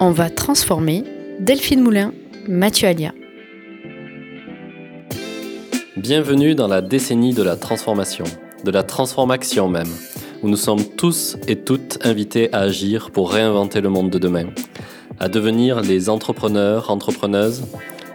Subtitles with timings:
[0.00, 1.02] On va transformer
[1.40, 2.12] Delphine Moulin,
[2.48, 3.12] Mathieu Alia.
[5.96, 8.24] Bienvenue dans la décennie de la transformation,
[8.64, 9.88] de la transformation même,
[10.42, 14.46] où nous sommes tous et toutes invités à agir pour réinventer le monde de demain,
[15.18, 17.64] à devenir les entrepreneurs, entrepreneuses,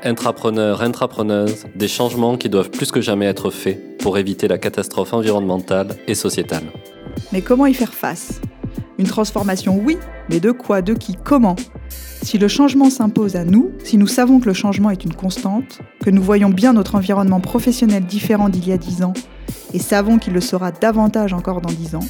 [0.04, 5.14] intrapreneurs, intrapreneuses, des changements qui doivent plus que jamais être faits pour éviter la catastrophe
[5.14, 6.64] environnementale et sociétale.
[7.34, 8.40] Mais comment y faire face?
[9.00, 9.98] Une transformation, oui,
[10.30, 11.56] mais de quoi, de qui, comment
[12.22, 15.80] Si le changement s'impose à nous, si nous savons que le changement est une constante,
[16.00, 19.14] que nous voyons bien notre environnement professionnel différent d'il y a dix ans,
[19.74, 22.06] et savons qu'il le sera davantage encore dans dix ans,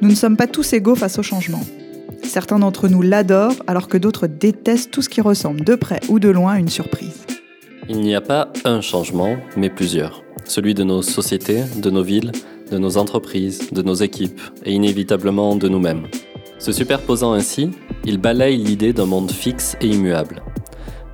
[0.00, 1.60] nous ne sommes pas tous égaux face au changement.
[2.22, 6.18] Certains d'entre nous l'adorent alors que d'autres détestent tout ce qui ressemble de près ou
[6.18, 7.26] de loin à une surprise.
[7.88, 10.22] Il n'y a pas un changement, mais plusieurs.
[10.48, 12.32] Celui de nos sociétés, de nos villes,
[12.70, 16.06] de nos entreprises, de nos équipes et inévitablement de nous-mêmes.
[16.58, 17.70] Se superposant ainsi,
[18.06, 20.42] il balaye l'idée d'un monde fixe et immuable.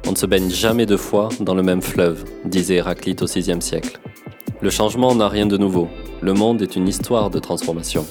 [0.06, 3.60] On ne se baigne jamais deux fois dans le même fleuve, disait Héraclite au VIe
[3.60, 3.98] siècle.
[4.62, 5.88] Le changement n'a rien de nouveau.
[6.22, 8.06] Le monde est une histoire de transformation.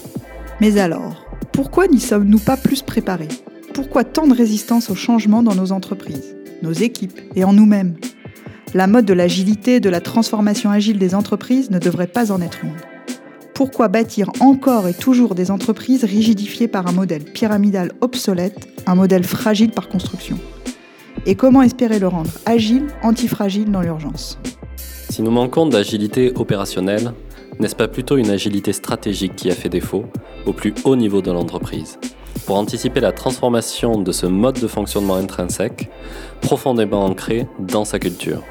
[0.60, 3.30] Mais alors, pourquoi n'y sommes-nous pas plus préparés?
[3.74, 7.96] Pourquoi tant de résistance au changement dans nos entreprises, nos équipes et en nous-mêmes?
[8.76, 12.64] La mode de l'agilité, de la transformation agile des entreprises ne devrait pas en être
[12.64, 12.74] une.
[13.54, 19.26] Pourquoi bâtir encore et toujours des entreprises rigidifiées par un modèle pyramidal obsolète, un modèle
[19.26, 20.40] fragile par construction?
[21.28, 24.40] Et comment espérer le rendre agile, antifragile dans l'urgence?
[25.12, 27.14] Si nous manquons d'agilité opérationnelle,
[27.60, 30.06] n'est-ce pas plutôt une agilité stratégique qui a fait défaut
[30.48, 32.00] au plus haut niveau de l'entreprise?
[32.48, 35.92] Pour anticiper la transformation de ce mode de fonctionnement intrinsèque,
[36.42, 38.42] profondément ancré dans sa culture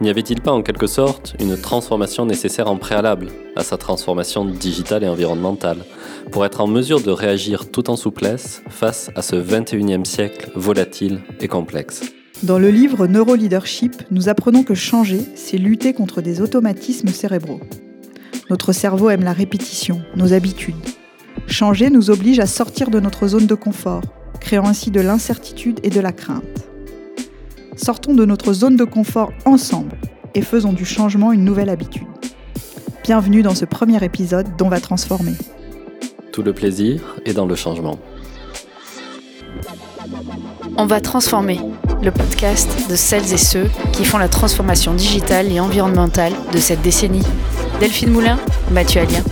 [0.00, 5.04] N'y avait-il pas en quelque sorte une transformation nécessaire en préalable à sa transformation digitale
[5.04, 5.78] et environnementale,
[6.30, 11.20] pour être en mesure de réagir tout en souplesse face à ce 21e siècle volatile
[11.40, 12.02] et complexe?
[12.44, 17.60] Dans le livre Neuroleadership, nous apprenons que changer, c'est lutter contre des automatismes cérébraux.
[18.48, 20.76] Notre cerveau aime la répétition, nos habitudes.
[21.48, 24.02] Changer nous oblige à sortir de notre zone de confort,
[24.40, 26.57] créant ainsi de l'incertitude et de la crainte.
[27.78, 29.96] Sortons de notre zone de confort ensemble
[30.34, 32.08] et faisons du changement une nouvelle habitude.
[33.04, 35.34] Bienvenue dans ce premier épisode d'On va transformer.
[36.32, 38.00] Tout le plaisir est dans le changement.
[40.76, 41.60] On va transformer
[42.02, 46.82] le podcast de celles et ceux qui font la transformation digitale et environnementale de cette
[46.82, 47.24] décennie.
[47.78, 48.38] Delphine Moulin,
[48.72, 49.22] Mathieu Alien.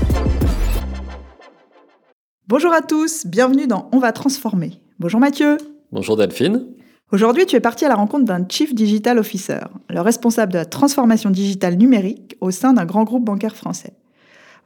[2.46, 4.80] Bonjour à tous, bienvenue dans On va transformer.
[5.00, 5.56] Bonjour Mathieu.
[5.90, 6.64] Bonjour Delphine.
[7.12, 10.65] Aujourd'hui, tu es parti à la rencontre d'un Chief Digital Officer, le responsable de la
[10.65, 13.93] transformation digitale numérique au sein d'un grand groupe bancaire français.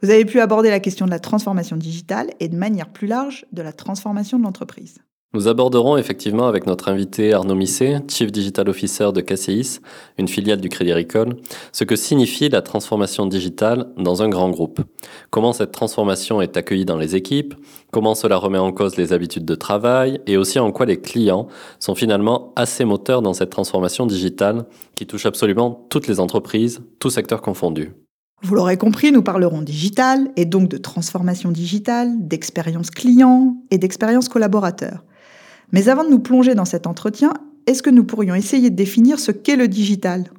[0.01, 3.45] Vous avez pu aborder la question de la transformation digitale et de manière plus large
[3.51, 4.97] de la transformation de l'entreprise.
[5.33, 9.79] Nous aborderons effectivement avec notre invité Arnaud Misset, Chief Digital Officer de KCIS,
[10.17, 11.37] une filiale du Crédit Agricole,
[11.71, 14.81] ce que signifie la transformation digitale dans un grand groupe.
[15.29, 17.53] Comment cette transformation est accueillie dans les équipes,
[17.91, 21.47] comment cela remet en cause les habitudes de travail et aussi en quoi les clients
[21.79, 24.65] sont finalement assez moteurs dans cette transformation digitale
[24.95, 27.93] qui touche absolument toutes les entreprises, tous secteurs confondus.
[28.43, 34.27] Vous l'aurez compris, nous parlerons digital et donc de transformation digitale, d'expérience client et d'expérience
[34.27, 35.05] collaborateur.
[35.71, 37.33] Mais avant de nous plonger dans cet entretien,
[37.67, 40.31] est-ce que nous pourrions essayer de définir ce qu'est le digital?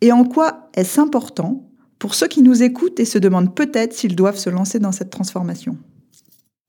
[0.00, 4.16] Et en quoi est-ce important pour ceux qui nous écoutent et se demandent peut-être s'ils
[4.16, 5.76] doivent se lancer dans cette transformation?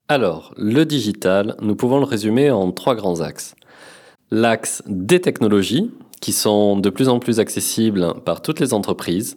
[0.08, 3.54] Alors, le digital, nous pouvons le résumer en trois grands axes.
[4.32, 5.90] L'axe des technologies,
[6.20, 9.36] qui sont de plus en plus accessibles par toutes les entreprises.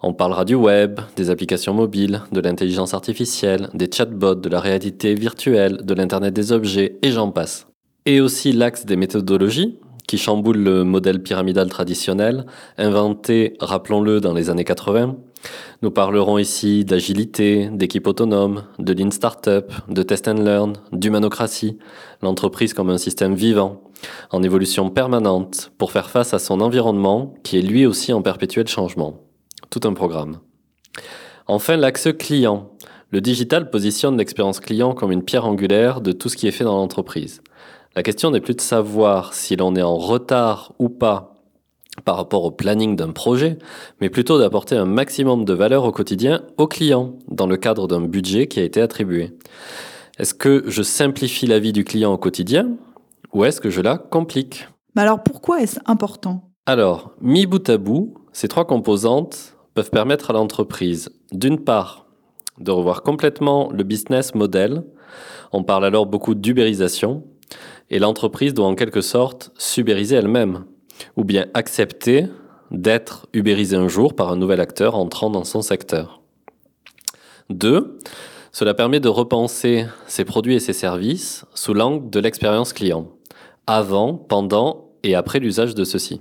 [0.00, 5.14] On parlera du web, des applications mobiles, de l'intelligence artificielle, des chatbots, de la réalité
[5.14, 7.67] virtuelle, de l'Internet des objets, et j'en passe
[8.08, 9.76] et aussi l'axe des méthodologies,
[10.06, 12.46] qui chamboule le modèle pyramidal traditionnel,
[12.78, 15.14] inventé, rappelons-le, dans les années 80.
[15.82, 21.76] Nous parlerons ici d'agilité, d'équipe autonome, de lean startup, de test and learn, d'humanocratie,
[22.22, 23.82] l'entreprise comme un système vivant,
[24.30, 28.68] en évolution permanente, pour faire face à son environnement, qui est lui aussi en perpétuel
[28.68, 29.20] changement.
[29.68, 30.38] Tout un programme.
[31.46, 32.70] Enfin, l'axe client.
[33.10, 36.64] Le digital positionne l'expérience client comme une pierre angulaire de tout ce qui est fait
[36.64, 37.42] dans l'entreprise.
[37.96, 41.34] La question n'est plus de savoir si l'on est en retard ou pas
[42.04, 43.58] par rapport au planning d'un projet,
[44.00, 48.02] mais plutôt d'apporter un maximum de valeur au quotidien aux clients dans le cadre d'un
[48.02, 49.32] budget qui a été attribué.
[50.18, 52.76] Est-ce que je simplifie la vie du client au quotidien
[53.32, 54.68] ou est-ce que je la complique?
[54.94, 56.50] Mais alors pourquoi est-ce important?
[56.66, 62.06] Alors, mis bout à bout, ces trois composantes peuvent permettre à l'entreprise, d'une part,
[62.58, 64.84] de revoir complètement le business model.
[65.52, 67.24] On parle alors beaucoup d'ubérisation,
[67.90, 70.64] et l'entreprise doit en quelque sorte s'ubériser elle-même,
[71.16, 72.26] ou bien accepter
[72.70, 76.20] d'être ubérisée un jour par un nouvel acteur entrant dans son secteur.
[77.50, 77.98] Deux,
[78.52, 83.08] cela permet de repenser ses produits et ses services sous l'angle de l'expérience client,
[83.66, 86.20] avant, pendant et après l'usage de ceux-ci.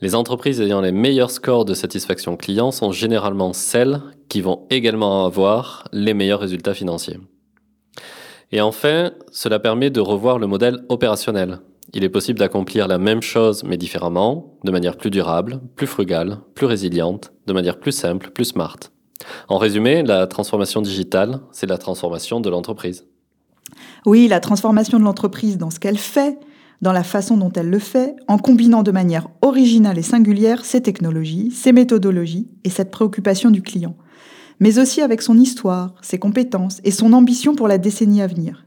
[0.00, 5.26] Les entreprises ayant les meilleurs scores de satisfaction client sont généralement celles qui vont également
[5.26, 7.18] avoir les meilleurs résultats financiers.
[8.52, 11.60] Et enfin, cela permet de revoir le modèle opérationnel.
[11.94, 16.38] Il est possible d'accomplir la même chose mais différemment, de manière plus durable, plus frugale,
[16.54, 18.76] plus résiliente, de manière plus simple, plus smart.
[19.48, 23.06] En résumé, la transformation digitale, c'est la transformation de l'entreprise.
[24.04, 26.38] Oui, la transformation de l'entreprise dans ce qu'elle fait,
[26.82, 30.82] dans la façon dont elle le fait, en combinant de manière originale et singulière ses
[30.82, 33.96] technologies, ses méthodologies et cette préoccupation du client,
[34.62, 38.64] mais aussi avec son histoire, ses compétences et son ambition pour la décennie à venir.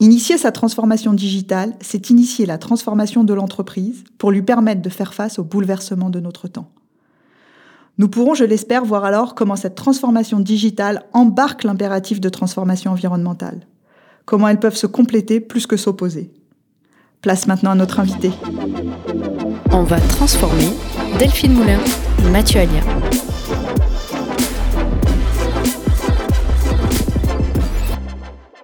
[0.00, 5.12] Initier sa transformation digitale, c'est initier la transformation de l'entreprise pour lui permettre de faire
[5.12, 6.70] face aux bouleversements de notre temps.
[7.98, 13.66] Nous pourrons, je l'espère, voir alors comment cette transformation digitale embarque l'impératif de transformation environnementale.
[14.24, 16.32] Comment elles peuvent se compléter plus que s'opposer.
[17.20, 18.30] Place maintenant à notre invité.
[19.72, 20.70] On va transformer
[21.18, 21.80] Delphine Moulin,
[22.32, 22.80] Mathieu Alia.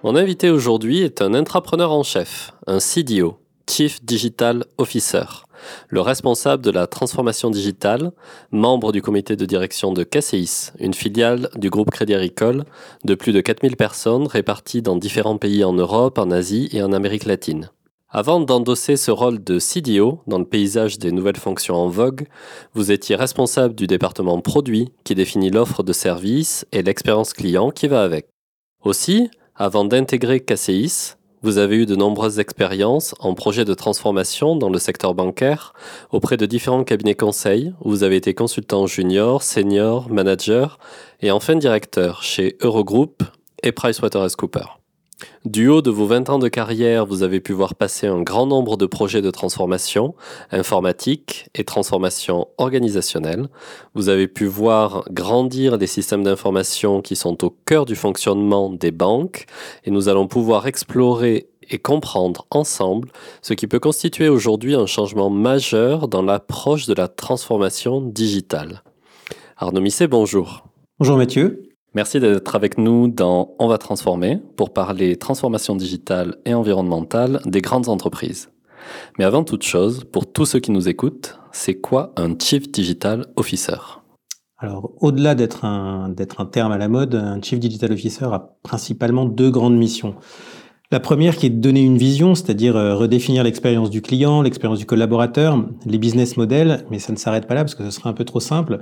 [0.03, 3.37] Mon invité aujourd'hui est un intrapreneur en chef, un CDO,
[3.69, 5.23] Chief Digital Officer
[5.87, 8.11] le responsable de la transformation digitale,
[8.51, 12.65] membre du comité de direction de KCIS, une filiale du groupe Crédit Agricole
[13.05, 16.93] de plus de 4000 personnes réparties dans différents pays en Europe, en Asie et en
[16.93, 17.69] Amérique latine.
[18.09, 22.27] Avant d'endosser ce rôle de CDO dans le paysage des nouvelles fonctions en vogue,
[22.73, 27.87] vous étiez responsable du département produit qui définit l'offre de services et l'expérience client qui
[27.87, 28.27] va avec.
[28.83, 34.69] Aussi, avant d'intégrer KCIS, vous avez eu de nombreuses expériences en projet de transformation dans
[34.69, 35.73] le secteur bancaire
[36.11, 40.79] auprès de différents cabinets conseils où vous avez été consultant junior, senior, manager
[41.21, 43.23] et enfin directeur chez Eurogroup
[43.61, 44.82] et PricewaterhouseCoopers.
[45.45, 48.45] Du haut de vos 20 ans de carrière, vous avez pu voir passer un grand
[48.45, 50.15] nombre de projets de transformation
[50.51, 53.47] informatique et transformation organisationnelle.
[53.93, 58.91] Vous avez pu voir grandir les systèmes d'information qui sont au cœur du fonctionnement des
[58.91, 59.45] banques
[59.83, 63.09] et nous allons pouvoir explorer et comprendre ensemble
[63.41, 68.83] ce qui peut constituer aujourd'hui un changement majeur dans l'approche de la transformation digitale.
[69.57, 70.65] Arnaud Misset, bonjour.
[70.99, 71.72] Bonjour Mathieu.
[71.95, 77.61] Merci d'être avec nous dans On va transformer pour parler transformation digitale et environnementale des
[77.61, 78.49] grandes entreprises.
[79.19, 83.27] Mais avant toute chose, pour tous ceux qui nous écoutent, c'est quoi un Chief Digital
[83.35, 83.77] Officer?
[84.57, 88.55] Alors, au-delà d'être un, d'être un terme à la mode, un Chief Digital Officer a
[88.63, 90.15] principalement deux grandes missions.
[90.93, 94.77] La première qui est de donner une vision, c'est-à-dire euh, redéfinir l'expérience du client, l'expérience
[94.77, 95.57] du collaborateur,
[95.87, 98.25] les business models, mais ça ne s'arrête pas là parce que ce serait un peu
[98.25, 98.77] trop simple.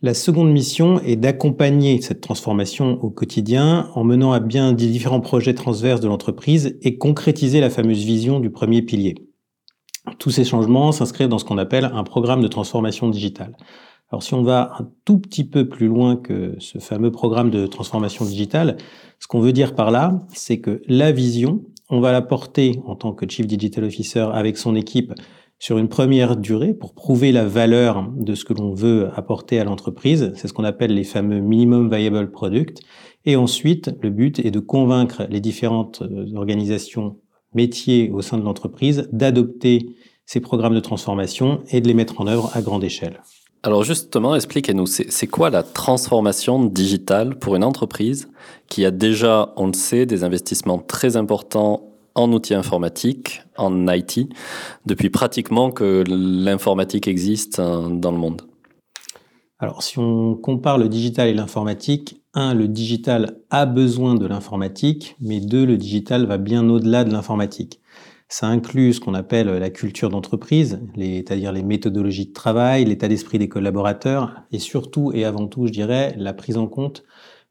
[0.00, 5.54] La seconde mission est d'accompagner cette transformation au quotidien en menant à bien différents projets
[5.54, 9.16] transverses de l'entreprise et concrétiser la fameuse vision du premier pilier.
[10.20, 13.56] Tous ces changements s'inscrivent dans ce qu'on appelle un programme de transformation digitale.
[14.10, 17.66] Alors si on va un tout petit peu plus loin que ce fameux programme de
[17.66, 18.76] transformation digitale,
[19.18, 22.94] ce qu'on veut dire par là, c'est que la vision, on va la porter en
[22.94, 25.12] tant que Chief Digital Officer avec son équipe
[25.58, 29.64] sur une première durée pour prouver la valeur de ce que l'on veut apporter à
[29.64, 30.32] l'entreprise.
[30.36, 32.82] C'est ce qu'on appelle les fameux minimum viable product.
[33.24, 37.16] Et ensuite, le but est de convaincre les différentes euh, organisations
[37.54, 39.96] métiers au sein de l'entreprise d'adopter
[40.26, 43.20] ces programmes de transformation et de les mettre en œuvre à grande échelle.
[43.66, 48.28] Alors justement, expliquez-nous, c'est quoi la transformation digitale pour une entreprise
[48.68, 51.82] qui a déjà, on le sait, des investissements très importants
[52.14, 54.30] en outils informatiques, en IT,
[54.86, 58.42] depuis pratiquement que l'informatique existe hein, dans le monde?
[59.58, 65.16] Alors, si on compare le digital et l'informatique, un, le digital a besoin de l'informatique,
[65.20, 67.80] mais deux, le digital va bien au-delà de l'informatique.
[68.28, 73.38] Ça inclut ce qu'on appelle la culture d'entreprise, c'est-à-dire les méthodologies de travail, l'état d'esprit
[73.38, 77.04] des collaborateurs, et surtout et avant tout, je dirais, la prise en compte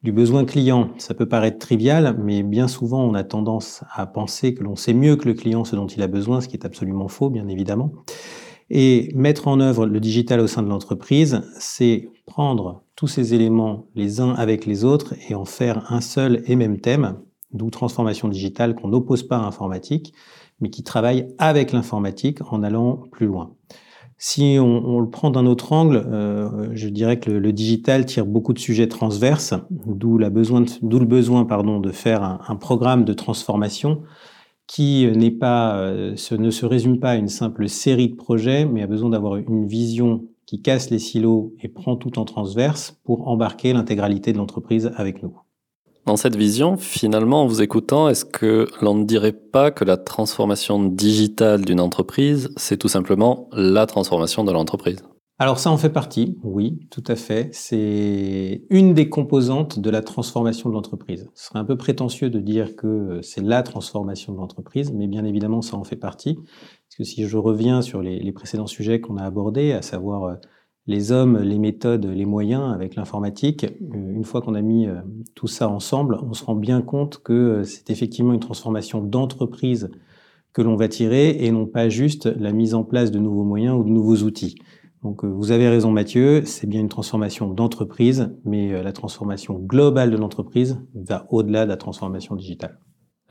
[0.04, 0.90] du besoin client.
[0.98, 4.94] Ça peut paraître trivial, mais bien souvent on a tendance à penser que l'on sait
[4.94, 7.48] mieux que le client ce dont il a besoin, ce qui est absolument faux, bien
[7.48, 7.92] évidemment.
[8.70, 13.86] Et mettre en œuvre le digital au sein de l'entreprise, c'est prendre tous ces éléments
[13.96, 17.18] les uns avec les autres et en faire un seul et même thème,
[17.52, 20.14] d'où transformation digitale qu'on n'oppose pas à informatique,
[20.60, 23.56] mais qui travaille avec l'informatique en allant plus loin.
[24.18, 28.54] Si on, le prend d'un autre angle, euh, je dirais que le, digital tire beaucoup
[28.54, 34.04] de sujets transverses, d'où le besoin pardon, de faire un, programme de transformation
[34.68, 38.84] qui n'est pas, euh, ne se résume pas à une simple série de projets, mais
[38.84, 43.28] a besoin d'avoir une vision qui casse les silos et prend tout en transverse pour
[43.28, 45.38] embarquer l'intégralité de l'entreprise avec nous.
[46.06, 49.98] Dans cette vision, finalement, en vous écoutant, est-ce que l'on ne dirait pas que la
[49.98, 55.02] transformation digitale d'une entreprise, c'est tout simplement la transformation de l'entreprise?
[55.38, 57.50] Alors ça en fait partie, oui, tout à fait.
[57.52, 61.28] C'est une des composantes de la transformation de l'entreprise.
[61.34, 65.26] Ce serait un peu prétentieux de dire que c'est la transformation de l'entreprise, mais bien
[65.26, 66.36] évidemment ça en fait partie.
[66.36, 70.36] Parce que si je reviens sur les, précédents sujets qu'on a abordés, à savoir euh,
[70.88, 75.02] les hommes, les méthodes, les moyens avec l'informatique, euh, une fois qu'on a mis euh,
[75.34, 79.90] tout ça ensemble, on se rend bien compte que c'est effectivement une transformation d'entreprise
[80.54, 83.78] que l'on va tirer et non pas juste la mise en place de nouveaux moyens
[83.78, 84.56] ou de nouveaux outils.
[85.06, 89.60] Donc euh, vous avez raison Mathieu, c'est bien une transformation d'entreprise, mais euh, la transformation
[89.60, 92.80] globale de l'entreprise va au-delà de la transformation digitale.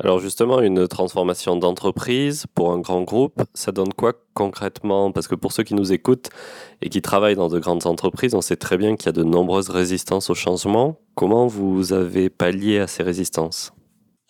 [0.01, 5.13] Alors justement, une transformation d'entreprise pour un grand groupe, ça donne quoi concrètement?
[5.13, 6.31] Parce que pour ceux qui nous écoutent
[6.83, 9.23] et qui travaillent dans de grandes entreprises, on sait très bien qu'il y a de
[9.23, 10.99] nombreuses résistances au changement.
[11.15, 13.73] Comment vous avez pallié à ces résistances?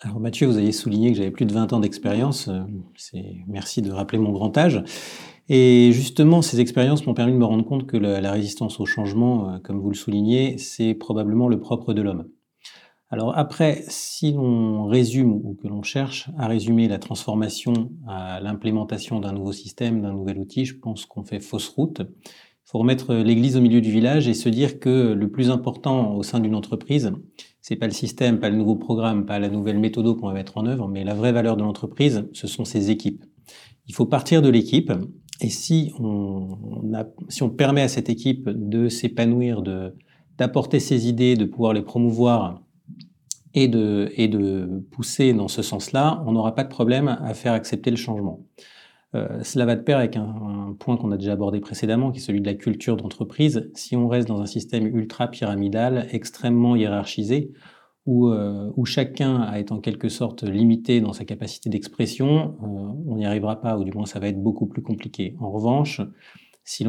[0.01, 2.49] Alors Mathieu, vous avez souligné que j'avais plus de 20 ans d'expérience.
[2.49, 2.61] Euh,
[3.49, 4.83] merci de rappeler mon grand âge.
[5.49, 9.49] Et justement, ces expériences m'ont permis de me rendre compte que la, résistance au changement,
[9.49, 12.27] euh, comme vous le soulignez, c'est probablement le propre de l'homme.
[13.15, 19.21] Alors après, si l'on résume ou que l'on cherche à résumer la transformation à l'implémentation
[19.21, 22.01] d'un nouveau système, d'un nouvel outil, je pense qu'on fait fausse route.
[22.01, 26.17] Il faut remettre l'église au milieu du village et se dire que le plus important
[26.17, 27.13] au sein d'une entreprise,
[27.61, 30.59] c'est pas le système, pas le nouveau programme, pas la nouvelle méthode qu'on va mettre
[30.59, 33.23] en œuvre, mais la vraie valeur de l'entreprise, ce sont ses équipes.
[33.87, 34.93] Il faut partir de l'équipe
[35.41, 36.49] et si on,
[37.29, 39.95] si on permet à cette équipe de s'épanouir, de,
[40.37, 42.64] d'apporter ses idées, de pouvoir les promouvoir
[43.55, 47.53] et de, et de pousser dans ce sens-là, on n'aura pas de problème à faire
[47.53, 48.45] accepter le changement.
[49.15, 52.19] Euh, cela va de pair avec un, un point qu'on a déjà abordé précédemment, qui
[52.19, 53.71] est celui de la culture d'entreprise.
[53.75, 57.53] Si on reste dans un système ultra pyramidal, extrêmement hiérarchisé,
[58.07, 62.93] où, euh, où, chacun a été en quelque sorte limité dans sa capacité d'expression, euh,
[63.07, 65.37] on n'y arrivera pas, ou du moins ça va être beaucoup plus compliqué.
[65.41, 66.03] En revanche,
[66.65, 66.87] si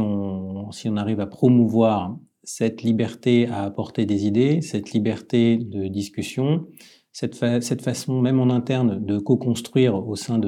[0.72, 6.67] si on arrive à promouvoir cette liberté à apporter des idées, cette liberté de discussion,
[7.11, 10.39] cette, cette façon même en interne de co-construire au sein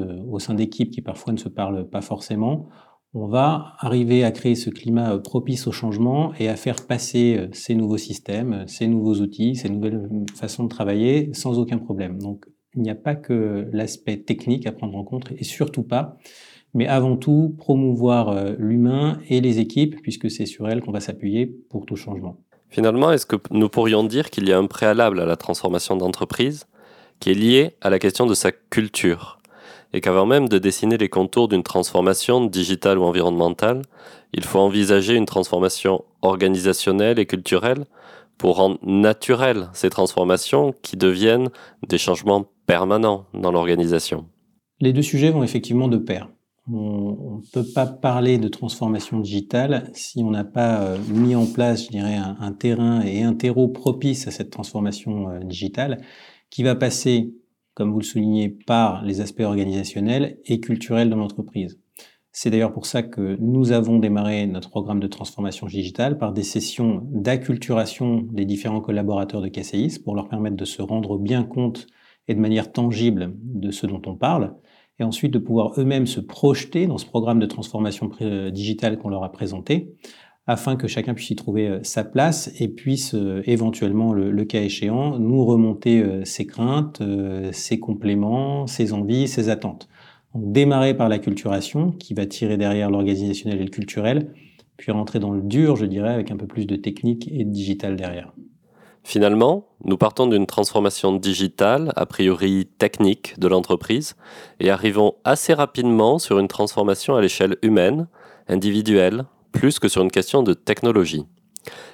[0.54, 2.68] d'équipes qui parfois ne se parlent pas forcément,
[3.14, 7.36] on va arriver à créer ce climat euh, propice au changement et à faire passer
[7.38, 11.78] euh, ces nouveaux systèmes, euh, ces nouveaux outils, ces nouvelles façons de travailler sans aucun
[11.78, 12.18] problème.
[12.18, 16.18] Donc il n'y a pas que l'aspect technique à prendre en compte et surtout pas,
[16.74, 21.46] mais avant tout promouvoir l'humain et les équipes puisque c'est sur elles qu'on va s'appuyer
[21.46, 22.36] pour tout changement.
[22.68, 26.66] Finalement, est-ce que nous pourrions dire qu'il y a un préalable à la transformation d'entreprise
[27.20, 29.38] qui est lié à la question de sa culture
[29.92, 33.82] et qu'avant même de dessiner les contours d'une transformation digitale ou environnementale,
[34.34, 37.86] il faut envisager une transformation organisationnelle et culturelle
[38.36, 41.48] pour rendre naturelles ces transformations qui deviennent
[41.88, 44.26] des changements permanents dans l'organisation?
[44.80, 46.28] Les deux sujets vont effectivement de pair.
[46.70, 51.46] On ne peut pas parler de transformation digitale si on n'a pas euh, mis en
[51.46, 56.02] place, je dirais, un, terrain et un terreau propice à cette transformation euh, digitale
[56.50, 57.32] qui va passer
[57.78, 61.78] comme vous le soulignez, par les aspects organisationnels et culturels de l'entreprise.
[62.32, 66.42] C'est d'ailleurs pour ça que nous avons démarré notre programme de transformation digitale par des
[66.42, 71.86] sessions d'acculturation des différents collaborateurs de KCIS pour leur permettre de se rendre bien compte
[72.26, 74.56] et de manière tangible de ce dont on parle,
[74.98, 78.10] et ensuite de pouvoir eux-mêmes se projeter dans ce programme de transformation
[78.50, 79.94] digitale qu'on leur a présenté,
[80.48, 84.62] afin que chacun puisse y trouver euh, sa place et puisse euh, éventuellement, le, cas
[84.62, 87.02] échéant, nous remonter euh, ses craintes,
[87.52, 89.88] ses compléments, ses envies, ses attentes.
[90.34, 94.32] Donc démarrer par la culturation, qui va tirer derrière l'organisationnel et le culturel,
[94.78, 97.50] puis rentrer dans le dur, je dirais, avec un peu plus de technique et de
[97.50, 98.32] digital derrière.
[99.08, 104.16] Finalement, nous partons d'une transformation digitale, a priori technique, de l'entreprise,
[104.60, 108.06] et arrivons assez rapidement sur une transformation à l'échelle humaine,
[108.48, 111.24] individuelle, plus que sur une question de technologie.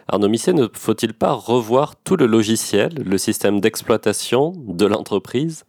[0.09, 5.67] Arnaud Misset, ne faut-il pas revoir tout le logiciel, le système d'exploitation de l'entreprise,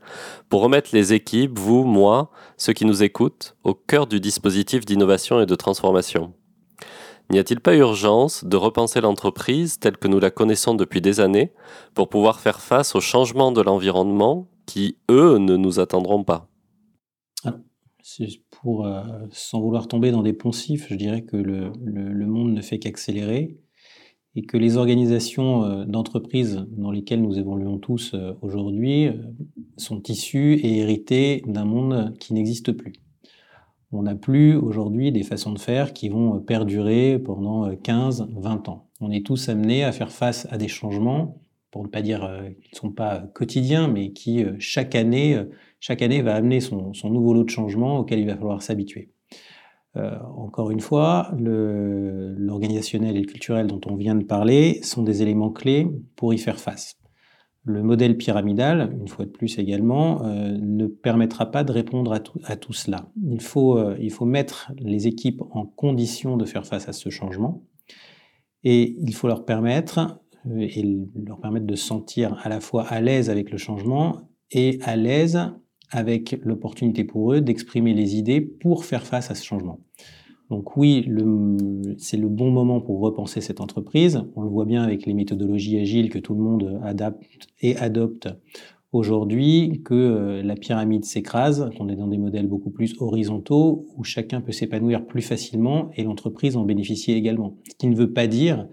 [0.50, 5.40] pour remettre les équipes, vous, moi, ceux qui nous écoutent, au cœur du dispositif d'innovation
[5.40, 6.34] et de transformation?
[7.32, 11.51] N'y a-t-il pas urgence de repenser l'entreprise telle que nous la connaissons depuis des années
[11.94, 16.48] pour pouvoir faire face aux changements de l'environnement qui, eux, ne nous attendront pas?
[18.51, 18.88] Pour,
[19.32, 23.58] sans vouloir tomber dans des poncifs, je dirais que le, le monde ne fait qu'accélérer
[24.36, 29.10] et que les organisations d'entreprise dans lesquelles nous évoluons tous aujourd'hui
[29.77, 32.94] sont issues et héritées d'un monde qui n'existe plus.
[33.96, 38.90] On n'a plus aujourd'hui des façons de faire qui vont perdurer pendant 15, 20 ans.
[39.00, 41.40] On est tous amenés à faire face à des changements,
[41.75, 45.36] pour ne pas dire euh, qu'ils ne sont pas quotidiens, mais qui euh, chaque année,
[45.36, 45.44] euh,
[45.82, 49.12] chaque année va amener son, nouveau lot de changements auquel il va falloir s'habituer.
[49.94, 55.52] encore une fois, l'organisationnel et le culturel dont on vient de parler sont des éléments
[55.52, 56.96] clés pour y faire face.
[57.66, 62.40] Le modèle pyramidal, une fois de plus également, ne permettra pas de répondre à tout,
[62.44, 63.10] à tout cela.
[63.28, 67.64] Il faut, il faut mettre les équipes en condition de faire face à ce changement.
[68.66, 70.84] Et il faut leur permettre, euh, et
[71.16, 74.96] leur permettre de se sentir à la fois à l'aise avec le changement et à
[74.98, 75.40] l'aise
[75.92, 79.80] avec l'opportunité pour eux d'exprimer les idées pour faire face à ce changement.
[80.50, 81.10] Donc oui,
[81.98, 84.24] c'est le bon moment pour repenser cette entreprise.
[84.36, 87.24] On le voit bien avec les méthodologies agiles que tout le monde adapte
[87.62, 88.30] et adopte
[88.96, 94.04] aujourd'hui, que euh, la pyramide s'écrase, qu'on est dans des modèles beaucoup plus horizontaux, où
[94.04, 97.58] chacun peut s'épanouir plus facilement et l'entreprise en bénéficie également.
[97.70, 98.68] Ce qui ne veut pas dire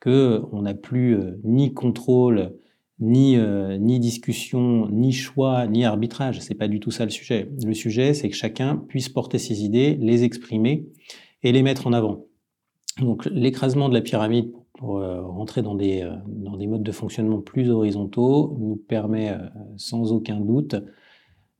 [0.00, 2.54] qu'on n'a plus euh, ni contrôle,
[2.98, 6.40] ni, euh, ni discussion, ni choix, ni arbitrage.
[6.40, 7.50] C'est pas du tout ça le sujet.
[7.64, 10.86] Le sujet, c'est que chacun puisse porter ses idées, les exprimer
[11.42, 12.26] et les mettre en avant.
[13.00, 16.92] Donc l'écrasement de la pyramide pour euh, rentrer dans des, euh, dans des modes de
[16.92, 19.38] fonctionnement plus horizontaux nous permet euh,
[19.76, 20.76] sans aucun doute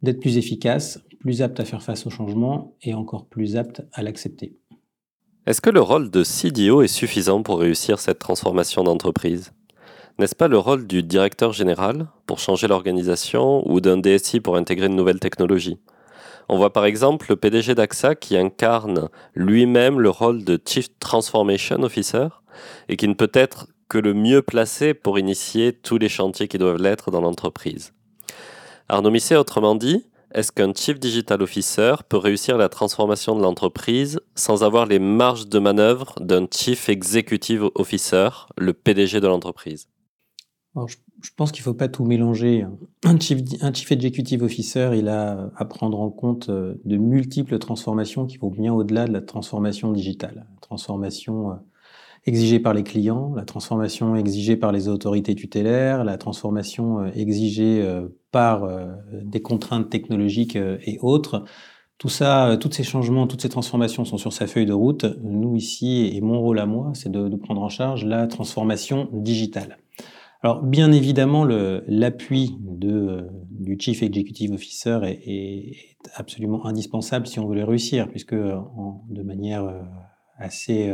[0.02, 4.02] d'être plus efficace, plus apte à faire face au changement et encore plus apte à
[4.02, 4.56] l'accepter.
[5.46, 9.52] Est-ce que le rôle de CDO est suffisant pour réussir cette transformation d'entreprise?
[10.18, 14.88] N'est-ce pas le rôle du directeur général pour changer l'organisation ou d'un DSI pour intégrer
[14.88, 15.78] de nouvelles technologies?
[16.48, 21.82] On voit par exemple le PDG d'AXA qui incarne lui-même le rôle de Chief Transformation
[21.82, 22.28] Officer
[22.88, 26.56] et qui ne peut être que le mieux placé pour initier tous les chantiers qui
[26.56, 27.92] doivent l'être dans l'entreprise.
[28.88, 34.18] Arnaud Misset, autrement dit, est-ce qu'un Chief Digital Officer peut réussir la transformation de l'entreprise
[34.34, 39.88] sans avoir les marges de manœuvre d'un Chief Executive Officer, le PDG de l'entreprise?
[40.86, 42.66] Je, pense qu'il ne faut pas tout mélanger.
[43.04, 47.58] Un chief, un chief Executive Officer, il a à prendre en compte euh, de multiples
[47.58, 50.46] transformations qui vont bien au-delà de la transformation digitale.
[50.60, 51.54] transformation euh,
[52.26, 57.82] exigée par les clients, la transformation exigée par les autorités tutélaires, la transformation euh, exigée
[58.30, 58.68] par
[59.12, 61.44] des contraintes technologiques et autres.
[61.96, 65.06] Tout ça, tous ces changements, toutes ces transformations sont sur sa feuille de route.
[65.22, 69.78] Nous ici, et mon rôle à moi, c'est de, prendre en charge la transformation digitale.
[70.42, 75.76] Alors, bien évidemment, l'appui du Chief Executive Officer est, est,
[76.14, 79.64] absolument indispensable si on veut le réussir, puisque en, de manière
[80.38, 80.92] assez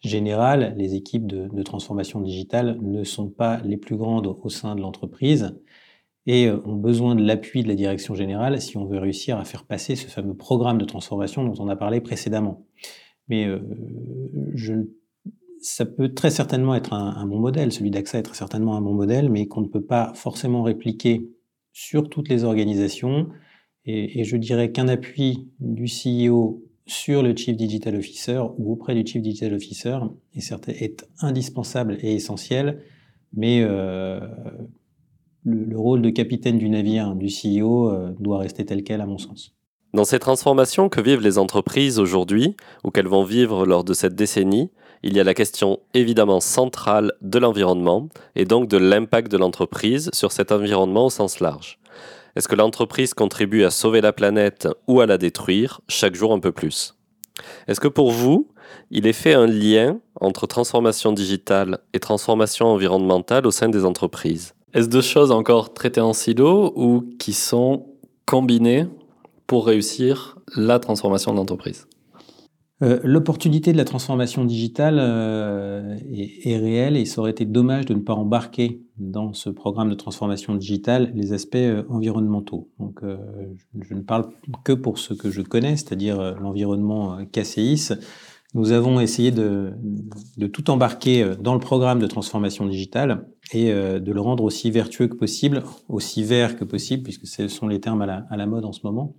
[0.00, 4.80] général, les équipes de, transformation digitale ne sont pas les plus grandes au sein de
[4.80, 5.58] l'entreprise
[6.26, 9.44] et euh, ont besoin de l'appui de la direction générale si on veut réussir à
[9.44, 12.66] faire passer ce fameux programme de transformation dont on a parlé précédemment.
[13.28, 13.60] Mais euh,
[15.64, 18.94] ça peut très certainement être un, bon modèle, celui d'AXA est très certainement un bon
[18.94, 21.28] modèle, mais qu'on ne peut pas forcément répliquer
[21.72, 23.28] sur toutes les organisations.
[23.86, 29.06] et je dirais qu'un appui du CEO sur le Chief Digital Officer ou auprès du
[29.06, 29.98] Chief Digital Officer
[30.34, 32.82] est, est indispensable et essentiel,
[33.32, 34.20] mais euh,
[35.44, 39.18] le, rôle de capitaine du navire du CEO euh, doit rester tel quel à mon
[39.18, 39.54] sens.
[39.94, 44.14] Dans ces transformations que vivent les entreprises aujourd'hui, ou qu'elles vont vivre lors de cette
[44.14, 44.70] décennie,
[45.06, 50.08] il y a la question évidemment centrale de l'environnement et donc de l'impact de l'entreprise
[50.14, 51.78] sur cet environnement au sens large.
[52.36, 56.40] Est-ce que l'entreprise contribue à sauver la planète ou à la détruire chaque jour un
[56.40, 56.94] peu plus?
[57.68, 58.48] Est-ce que pour vous,
[58.90, 64.54] il est fait un lien entre transformation digitale et transformation environnementale au sein des entreprises?
[64.72, 67.86] Est-ce deux choses encore traitées en silo ou qui sont
[68.24, 68.86] combinées
[69.46, 71.86] pour réussir la transformation de l'entreprise?
[72.82, 77.94] Euh, l'opportunité de la transformation digitale euh, est, réelle et ça aurait été dommage de
[77.94, 82.68] ne pas embarquer dans ce programme de transformation digitale les aspects euh, environnementaux.
[82.80, 83.00] Donc,
[83.80, 84.26] je, ne parle
[84.64, 87.92] que pour ce que je connais, c'est-à-dire l'environnement KCIS.
[88.54, 89.72] Nous avons essayé de,
[90.52, 95.16] tout embarquer dans le programme de transformation digitale et de le rendre aussi vertueux que
[95.16, 98.80] possible, aussi vert que possible, puisque ce sont les termes à la mode en ce
[98.84, 99.16] moment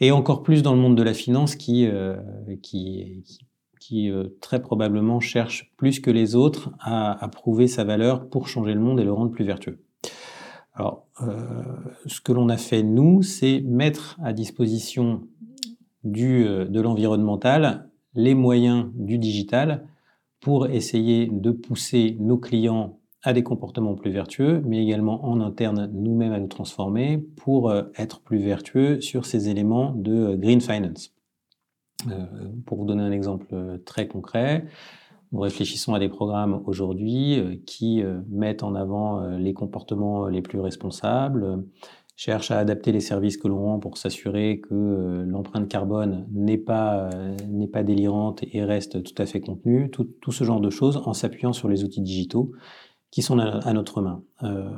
[0.00, 2.16] et encore plus dans le monde de la finance qui, euh,
[3.92, 8.80] euh, très probablement cherche plus que les autres à, prouver sa valeur pour changer le
[8.80, 9.82] monde et le rendre plus vertueux.
[10.72, 11.62] Alors, euh,
[12.06, 15.22] ce que l'on a fait, nous, c'est mettre à disposition
[16.04, 19.86] de l'environnemental, les moyens du digital
[20.40, 25.90] pour essayer de pousser nos clients à des comportements plus vertueux, mais également en interne
[25.92, 30.60] nous-mêmes à nous transformer pour euh, être plus vertueux sur ces éléments de euh, green
[30.60, 31.14] finance.
[32.64, 34.64] pour vous donner un exemple très concret,
[35.32, 41.62] nous réfléchissons à des programmes aujourd'hui qui mettent en avant les comportements les plus responsables,
[42.20, 46.58] cherche à adapter les services que l'on rend pour s'assurer que euh, l'empreinte carbone n'est
[46.58, 50.68] pas, euh, n'est pas délirante et reste tout à fait contenue, tout ce genre de
[50.68, 52.52] choses en s'appuyant sur les outils digitaux
[53.10, 54.22] qui sont à, notre main.
[54.42, 54.68] Euh,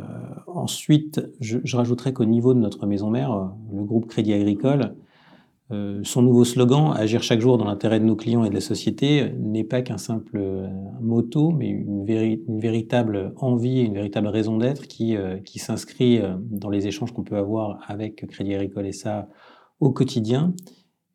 [0.47, 4.95] ensuite, je, je rajouterais qu'au niveau de notre maison mère, le groupe Crédit Agricole
[5.73, 8.61] euh, son nouveau slogan, Agir chaque jour dans l'intérêt de nos clients et de la
[8.61, 10.68] société, n'est pas qu'un simple euh,
[11.01, 16.87] motto, mais une, véritable envie, une véritable raison d'être qui, euh, qui s'inscrit dans les
[16.87, 19.29] échanges qu'on peut avoir avec Crédit Agricole et ça
[19.81, 20.53] au quotidien.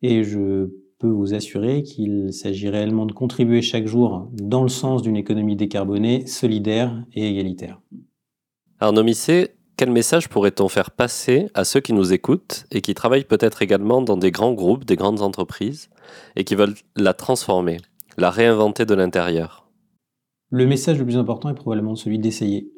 [0.02, 5.02] Et je peux vous assurer qu'il s'agit réellement de contribuer chaque jour dans le sens
[5.02, 7.80] d'une économie décarbonée, solidaire et égalitaire.
[8.80, 13.26] Arnaud Misset, quel message pourrait-on faire passer à ceux qui nous écoutent et qui travaillent
[13.26, 15.90] peut-être également dans des grands groupes, des grandes entreprises,
[16.36, 17.78] et qui veulent la transformer,
[18.18, 19.70] la réinventer de l'intérieur?
[20.50, 22.72] Le message le plus important est probablement celui d'essayer.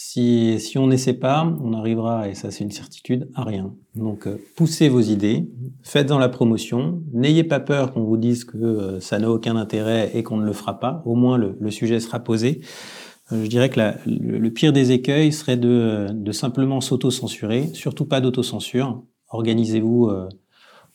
[0.00, 3.74] Si, si on n'essaie pas, on arrivera, et ça c'est une certitude, à rien.
[3.96, 5.48] Donc euh, poussez vos idées,
[5.82, 10.12] faites-en la promotion, n'ayez pas peur qu'on vous dise que euh, ça n'a aucun intérêt
[10.14, 12.60] et qu'on ne le fera pas, au moins le, sujet sera posé.
[13.32, 19.02] Euh, je dirais que le, pire des écueils serait de, simplement s'auto-censurer, surtout pas d'autocensure.
[19.30, 20.12] Organisez-vous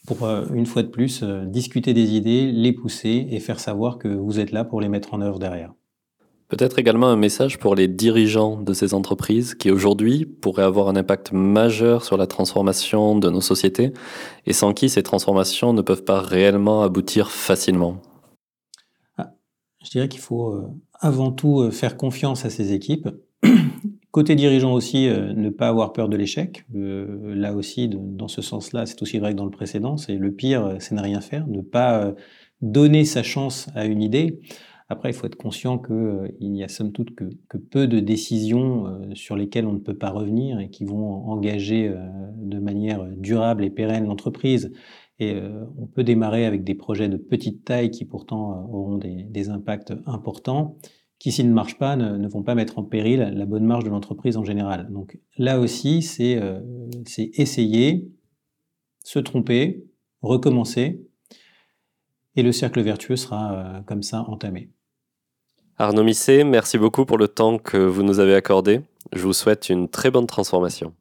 [0.07, 4.39] pour, une fois de plus, discuter des idées, les pousser et faire savoir que vous
[4.39, 5.73] êtes là pour les mettre en œuvre derrière.
[6.53, 10.95] Peut-être également un message pour les dirigeants de ces entreprises qui aujourd'hui pourraient avoir un
[10.95, 13.91] impact majeur sur la transformation de nos sociétés
[14.45, 18.03] et sans qui ces transformations ne peuvent pas réellement aboutir facilement.
[19.17, 19.33] Ah,
[19.83, 20.63] je dirais qu'il faut
[20.99, 23.09] avant tout euh, faire confiance à ses équipes.
[24.11, 26.67] Côté dirigeant aussi, euh, ne pas avoir peur de l'échec.
[26.75, 29.97] Euh, là aussi, dans ce sens-là, c'est aussi vrai que dans le précédent.
[29.97, 32.13] C'est le pire, c'est ne rien faire, ne pas
[32.61, 34.39] donner sa chance à une idée.
[34.89, 39.35] Après, il faut être conscient qu'il n'y a somme toute que, peu de décisions sur
[39.35, 41.91] lesquelles on ne peut pas revenir et qui vont engager
[42.37, 44.71] de manière durable et pérenne l'entreprise.
[45.19, 45.35] Et
[45.77, 50.77] on peut démarrer avec des projets de petite taille qui pourtant auront des, impacts importants
[51.23, 53.89] qui, s'ils ne marchent pas, ne, vont pas mettre en péril la bonne marge de
[53.89, 54.91] l'entreprise en général.
[54.91, 56.59] Donc là aussi, c'est euh,
[57.17, 58.11] essayer,
[59.05, 59.85] se tromper,
[60.21, 61.01] recommencer,
[62.35, 64.69] et le cercle vertueux sera euh, comme ça entamé.
[65.77, 68.81] Arnaud Misset, merci beaucoup pour le temps que vous nous avez accordé.
[69.11, 70.93] Je vous souhaite une très bonne transformation.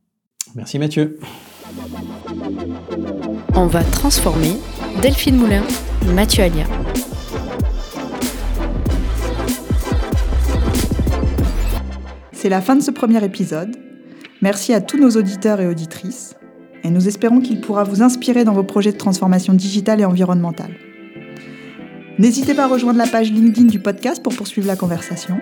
[0.55, 1.19] Merci Mathieu.
[3.55, 4.57] On va transformer
[5.01, 5.63] Delphine Moulin,
[6.15, 6.65] Mathieu Alia.
[12.33, 13.77] C'est la fin de ce premier épisode.
[14.41, 16.35] Merci à tous nos auditeurs et auditrices,
[16.83, 20.75] et nous espérons qu'il pourra vous inspirer dans vos projets de transformation digitale et environnementale.
[22.19, 25.41] N'hésitez pas à rejoindre la page LinkedIn du podcast pour poursuivre la conversation.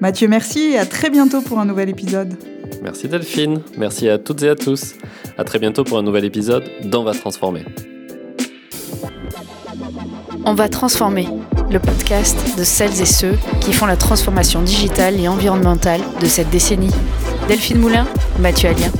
[0.00, 2.34] Mathieu, merci et à très bientôt pour un nouvel épisode.
[2.82, 4.94] Merci Delphine, merci à toutes et à tous.
[5.36, 7.64] À très bientôt pour un nouvel épisode d'On va transformer.
[10.46, 11.28] On va transformer
[11.70, 16.50] le podcast de celles et ceux qui font la transformation digitale et environnementale de cette
[16.50, 16.94] décennie.
[17.46, 18.06] Delphine Moulin,
[18.40, 18.90] Mathieu Alien.